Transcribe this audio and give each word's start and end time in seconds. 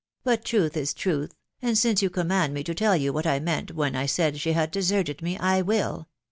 but 0.23 0.43
truth 0.43 0.75
is 0.75 0.95
truth, 0.95 1.35
and 1.61 1.77
since 1.77 1.99
jou 2.01 2.09
command 2.09 2.55
me 2.55 2.63
to 2.63 2.73
tell 2.73 2.95
you 2.97 3.13
what 3.13 3.27
I 3.27 3.39
meant 3.39 3.75
when 3.75 3.95
I 3.95 4.07
said 4.07 4.39
she 4.41 4.53
had 4.53 4.71
deserted 4.71 5.21
me, 5.21 5.37
I 5.37 5.61
will 5.61 6.07